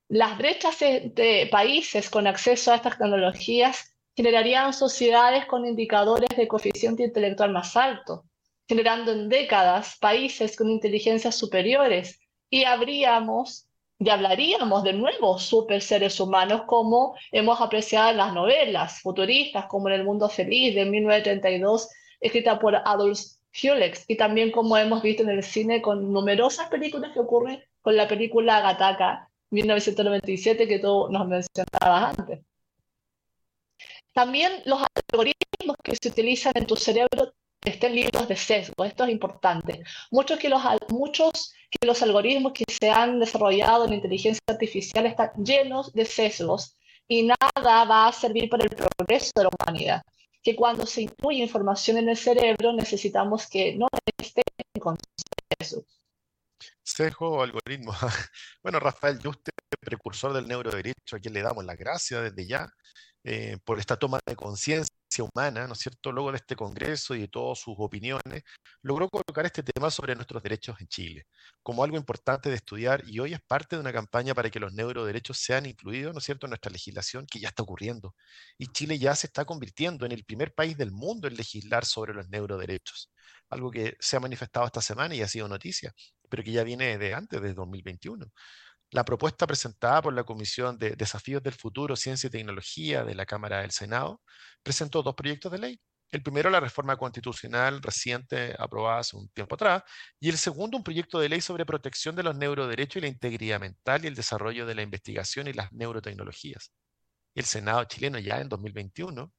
[0.08, 7.04] Las brechas de países con acceso a estas tecnologías generarían sociedades con indicadores de coeficiente
[7.04, 8.24] intelectual más alto,
[8.68, 12.18] generando en décadas países con inteligencias superiores
[12.50, 13.68] y habríamos
[13.98, 19.88] y hablaríamos de nuevos super seres humanos como hemos apreciado en las novelas futuristas como
[19.88, 21.88] en El Mundo Feliz de 1932
[22.20, 23.20] escrita por Adolf
[23.52, 27.96] Huxley, y también como hemos visto en el cine con numerosas películas que ocurren con
[27.96, 32.40] la película Gataka 1997 que tú nos mencionabas antes.
[34.12, 34.80] También los
[35.12, 38.84] algoritmos que se utilizan en tu cerebro estén libres de sesgo.
[38.84, 39.82] Esto es importante.
[40.10, 45.32] Muchos que, los, muchos que los algoritmos que se han desarrollado en inteligencia artificial están
[45.44, 46.76] llenos de sesgos
[47.08, 50.02] y nada va a servir para el progreso de la humanidad.
[50.46, 54.44] Que cuando se incluye información en el cerebro necesitamos que no estén
[54.80, 54.96] con
[55.58, 56.00] sesgos.
[56.84, 57.92] Sesgo o algoritmo.
[58.62, 62.68] Bueno, Rafael Yuste, precursor del neuroderecho, a quien le damos las gracias desde ya
[63.24, 67.20] eh, por esta toma de conciencia humana, ¿no es cierto?, luego de este Congreso y
[67.20, 68.42] de todas sus opiniones,
[68.82, 71.26] logró colocar este tema sobre nuestros derechos en Chile
[71.62, 74.72] como algo importante de estudiar y hoy es parte de una campaña para que los
[74.72, 78.14] neuroderechos sean incluidos, ¿no es cierto?, en nuestra legislación que ya está ocurriendo.
[78.58, 82.14] Y Chile ya se está convirtiendo en el primer país del mundo en legislar sobre
[82.14, 83.10] los neuroderechos,
[83.50, 85.92] algo que se ha manifestado esta semana y ha sido noticia,
[86.28, 88.26] pero que ya viene de antes, de 2021.
[88.90, 93.26] La propuesta presentada por la Comisión de Desafíos del Futuro, Ciencia y Tecnología de la
[93.26, 94.22] Cámara del Senado
[94.62, 95.80] presentó dos proyectos de ley.
[96.10, 99.82] El primero, la reforma constitucional reciente aprobada hace un tiempo atrás,
[100.20, 103.58] y el segundo, un proyecto de ley sobre protección de los neuroderechos y la integridad
[103.58, 106.72] mental y el desarrollo de la investigación y las neurotecnologías.
[107.34, 109.32] El Senado chileno ya en 2021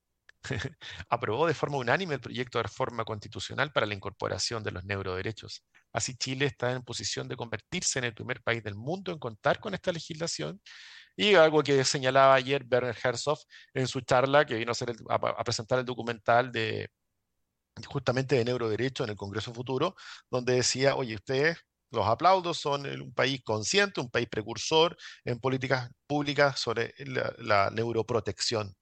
[1.10, 5.64] aprobó de forma unánime el proyecto de reforma constitucional para la incorporación de los neuroderechos.
[5.94, 9.60] Así Chile está en posición de convertirse en el primer país del mundo en contar
[9.60, 10.62] con esta legislación
[11.16, 13.40] y algo que señalaba ayer Werner Herzog
[13.74, 14.72] en su charla que vino
[15.10, 16.90] a, presentar el documental de
[17.88, 19.96] justamente de neuroderecho en el Congreso Futuro,
[20.32, 21.58] donde decía, oye, ustedes
[21.92, 26.94] los aplaudos, son un país consciente, un país precursor en políticas públicas sobre
[27.38, 28.76] la neuroprotección.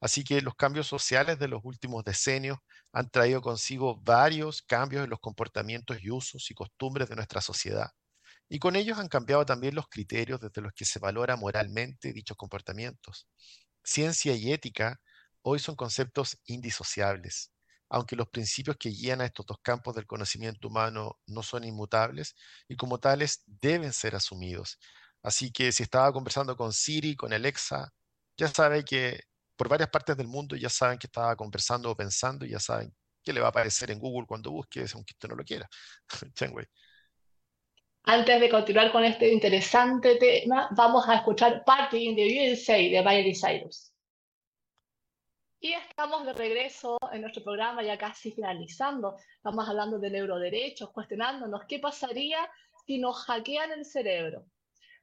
[0.00, 2.58] Así que los cambios sociales de los últimos decenios
[2.92, 7.90] han traído consigo varios cambios en los comportamientos y usos y costumbres de nuestra sociedad.
[8.48, 12.36] Y con ellos han cambiado también los criterios desde los que se valora moralmente dichos
[12.36, 13.28] comportamientos.
[13.84, 15.00] Ciencia y ética
[15.42, 17.52] hoy son conceptos indisociables.
[17.88, 22.36] Aunque los principios que guían a estos dos campos del conocimiento humano no son inmutables
[22.68, 24.78] y como tales deben ser asumidos.
[25.22, 27.92] Así que si estaba conversando con Siri, con Alexa,
[28.36, 29.20] ya sabe que
[29.60, 32.94] por varias partes del mundo ya saben que estaba conversando o pensando y ya saben
[33.22, 35.68] qué le va a aparecer en Google cuando busque, aunque usted no lo quiera.
[38.04, 43.02] Antes de continuar con este interesante tema, vamos a escuchar Party in the USA de
[43.04, 43.92] Miley Cyrus.
[45.60, 49.18] Y estamos de regreso en nuestro programa, ya casi finalizando.
[49.36, 52.50] Estamos hablando de neuroderechos, cuestionándonos qué pasaría
[52.86, 54.46] si nos hackean el cerebro.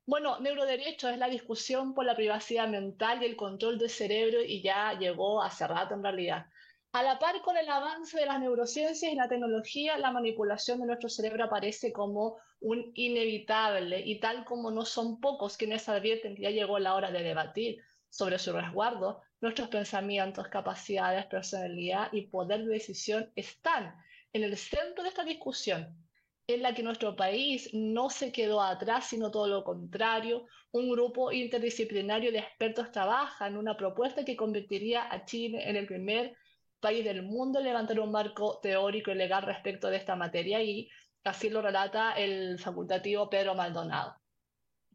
[0.07, 4.61] Bueno, neuroderecho es la discusión por la privacidad mental y el control del cerebro y
[4.61, 6.45] ya llegó hace rato en realidad.
[6.93, 10.85] A la par con el avance de las neurociencias y la tecnología, la manipulación de
[10.85, 16.43] nuestro cerebro aparece como un inevitable y tal como no son pocos quienes advierten que
[16.43, 22.63] ya llegó la hora de debatir sobre su resguardo, nuestros pensamientos, capacidades, personalidad y poder
[22.63, 23.93] de decisión están
[24.31, 26.06] en el centro de esta discusión
[26.47, 30.45] en la que nuestro país no se quedó atrás, sino todo lo contrario.
[30.71, 35.85] Un grupo interdisciplinario de expertos trabaja en una propuesta que convertiría a Chile en el
[35.85, 36.37] primer
[36.79, 40.89] país del mundo en levantar un marco teórico y legal respecto de esta materia y
[41.25, 44.15] así lo relata el facultativo Pedro Maldonado.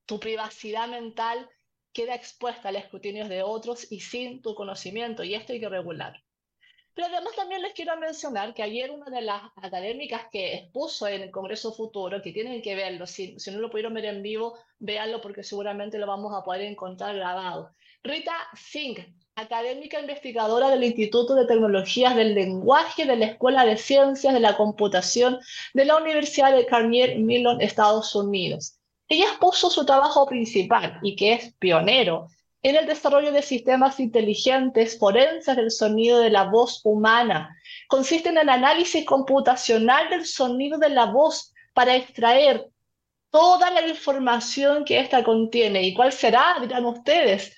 [0.07, 1.49] Tu privacidad mental
[1.93, 6.23] queda expuesta al escrutinio de otros y sin tu conocimiento y esto hay que regular.
[6.95, 11.22] Pero además también les quiero mencionar que ayer una de las académicas que expuso en
[11.22, 14.59] el Congreso Futuro, que tienen que verlo, si, si no lo pudieron ver en vivo,
[14.78, 17.72] véanlo porque seguramente lo vamos a poder encontrar grabado.
[18.03, 18.99] Rita Singh,
[19.36, 24.57] académica investigadora del Instituto de Tecnologías del Lenguaje de la Escuela de Ciencias de la
[24.57, 25.38] Computación
[25.72, 28.78] de la Universidad de Carnegie Mellon, Estados Unidos.
[29.09, 32.28] Ella expuso su trabajo principal y que es pionero
[32.63, 37.57] en el desarrollo de sistemas inteligentes forenses del sonido de la voz humana.
[37.89, 42.69] Consiste en el análisis computacional del sonido de la voz para extraer
[43.31, 45.83] toda la información que ésta contiene.
[45.83, 46.57] ¿Y cuál será?
[46.61, 47.57] Dirán ustedes.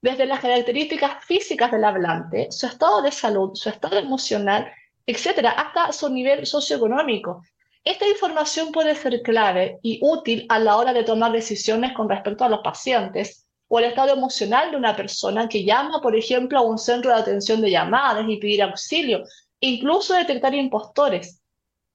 [0.00, 4.70] Desde las características físicas del hablante, su estado de salud, su estado emocional,
[5.04, 7.42] etcétera, hasta su nivel socioeconómico.
[7.82, 12.44] Esta información puede ser clave y útil a la hora de tomar decisiones con respecto
[12.44, 16.62] a los pacientes o el estado emocional de una persona que llama, por ejemplo, a
[16.62, 19.24] un centro de atención de llamadas y pedir auxilio,
[19.60, 21.42] incluso detectar impostores.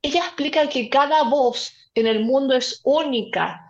[0.02, 3.62] Ella explica que cada voz en el mundo es única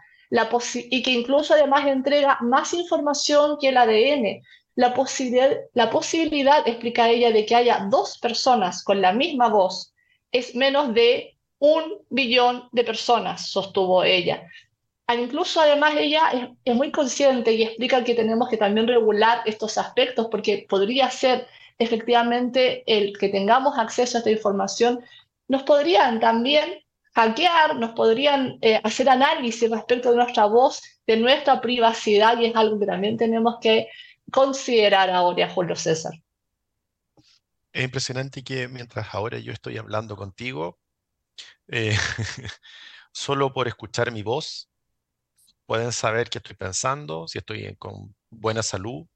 [0.74, 4.41] y que incluso además entrega más información que el ADN.
[4.76, 4.93] La
[5.74, 9.93] la posibilidad, explica ella, de que haya dos personas con la misma voz
[10.32, 14.47] es menos de un billón de personas, sostuvo ella.
[15.20, 20.28] Incluso además ella es, muy consciente y explica que tenemos que también regular estos aspectos
[20.30, 21.47] porque podría ser
[21.78, 25.03] efectivamente el que tengamos acceso a esta información,
[25.47, 26.84] nos podrían también
[27.14, 32.55] hackear, nos podrían eh, hacer análisis respecto de nuestra voz, de nuestra privacidad, y es
[32.55, 33.88] algo que también tenemos que
[34.32, 36.14] considerar ahora, Julio César.
[37.74, 40.80] Es impresionante que mientras ahora yo estoy hablando contigo,
[41.68, 41.97] eh,
[43.12, 44.71] solo por escuchar mi voz,
[45.72, 49.08] pueden saber qué estoy pensando, si estoy con buena salud,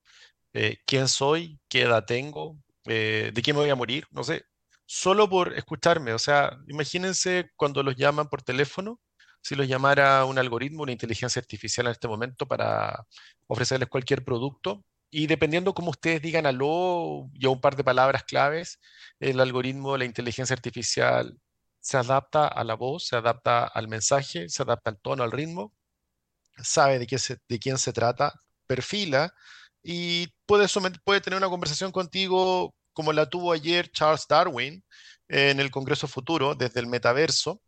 [0.53, 4.45] eh, quién soy, qué edad tengo, de qué me voy a morir, no sé,
[4.86, 6.14] solo por escucharme.
[6.14, 9.01] O sea, imagínense cuando los llaman por teléfono,
[9.41, 13.06] si los llamara un algoritmo, una inteligencia artificial en este momento para
[13.47, 14.82] ofrecerles cualquier producto.
[15.12, 18.80] Y dependiendo cómo ustedes digan aló y un par de palabras claves,
[19.20, 21.38] el algoritmo, la inteligencia artificial
[21.82, 25.74] se adapta a la voz, se adapta al mensaje, se adapta al tono, al ritmo,
[26.64, 27.18] sabe de, qué
[27.49, 28.34] de quién se trata,
[28.68, 29.34] perfila
[29.84, 30.68] y puede,
[31.03, 34.84] puede tener una conversación contigo como la tuvo ayer Charles Darwin
[35.28, 37.62] en el Congreso Futuro, desde el metaverso,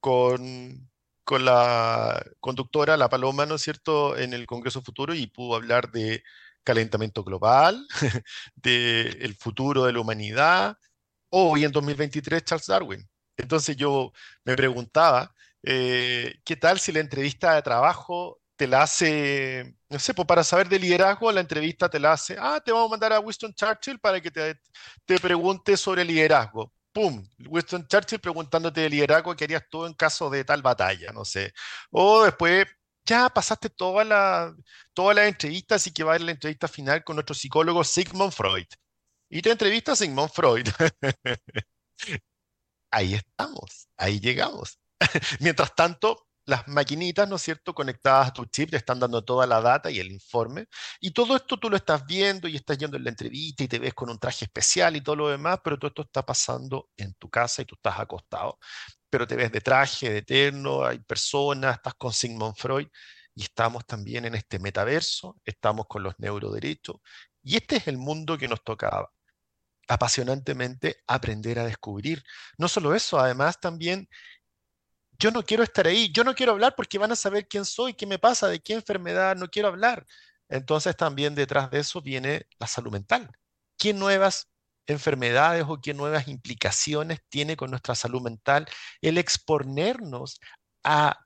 [0.00, 0.90] con,
[1.24, 5.90] con la conductora, la Paloma, ¿no es cierto?, en el Congreso Futuro y pudo hablar
[5.92, 6.22] de
[6.64, 7.86] calentamiento global,
[8.56, 10.78] del futuro de la humanidad,
[11.30, 13.08] hoy en 2023 Charles Darwin.
[13.36, 14.12] Entonces yo
[14.44, 20.14] me preguntaba, eh, ¿qué tal si la entrevista de trabajo te la hace, no sé,
[20.14, 23.12] pues para saber de liderazgo, la entrevista te la hace, ah, te vamos a mandar
[23.12, 24.56] a Winston Churchill para que te,
[25.04, 26.72] te pregunte sobre liderazgo.
[26.92, 27.26] ¡Pum!
[27.48, 31.52] Winston Churchill preguntándote de liderazgo qué harías tú en caso de tal batalla, no sé.
[31.90, 32.66] O después,
[33.04, 34.54] ya pasaste toda la,
[34.92, 38.32] todas las entrevistas y que va a ir la entrevista final con nuestro psicólogo Sigmund
[38.32, 38.66] Freud.
[39.30, 40.68] Y te entrevista Sigmund Freud.
[42.90, 44.78] ahí estamos, ahí llegamos.
[45.40, 49.46] Mientras tanto, las maquinitas, ¿no es cierto?, conectadas a tu chip, te están dando toda
[49.46, 50.66] la data y el informe.
[51.00, 53.78] Y todo esto tú lo estás viendo y estás yendo en la entrevista y te
[53.78, 57.14] ves con un traje especial y todo lo demás, pero todo esto está pasando en
[57.14, 58.58] tu casa y tú estás acostado.
[59.10, 62.88] Pero te ves de traje, de eterno, hay personas, estás con Sigmund Freud
[63.34, 66.96] y estamos también en este metaverso, estamos con los neuroderechos.
[67.42, 69.10] Y este es el mundo que nos tocaba
[69.88, 72.22] apasionantemente aprender a descubrir.
[72.58, 74.08] No solo eso, además también
[75.18, 77.94] yo no quiero estar ahí, yo no quiero hablar porque van a saber quién soy,
[77.94, 80.06] qué me pasa, de qué enfermedad, no quiero hablar.
[80.48, 83.30] Entonces también detrás de eso viene la salud mental.
[83.78, 84.52] ¿Qué nuevas
[84.86, 88.66] enfermedades o qué nuevas implicaciones tiene con nuestra salud mental
[89.00, 90.40] el exponernos
[90.84, 91.18] a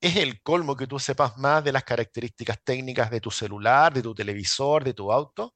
[0.00, 4.02] es el colmo que tú sepas más de las características técnicas de tu celular, de
[4.02, 5.54] tu televisor, de tu auto,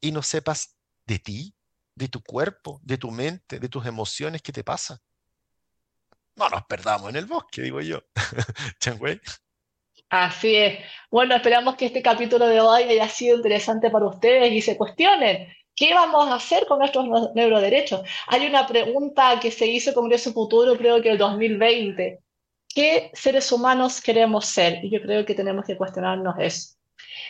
[0.00, 1.54] y no sepas de ti,
[1.94, 5.00] de tu cuerpo, de tu mente, de tus emociones, ¿qué te pasa?
[6.36, 8.02] No nos perdamos en el bosque, digo yo.
[10.08, 10.78] Así es.
[11.10, 15.48] Bueno, esperamos que este capítulo de hoy haya sido interesante para ustedes y se cuestionen
[15.80, 18.02] ¿Qué vamos a hacer con nuestros neuroderechos?
[18.26, 22.20] Hay una pregunta que se hizo Congreso Futuro, creo que el 2020.
[22.68, 24.84] ¿Qué seres humanos queremos ser?
[24.84, 26.74] Y yo creo que tenemos que cuestionarnos eso.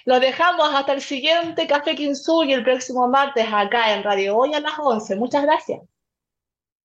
[0.04, 4.58] Los dejamos hasta el siguiente Café y el próximo martes acá en Radio Hoy a
[4.58, 5.14] las 11.
[5.14, 5.82] Muchas gracias.